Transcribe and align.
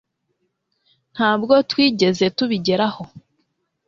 ntabwo 1.13 1.53
twigeze 1.69 2.25
tubigeraho 2.37 3.03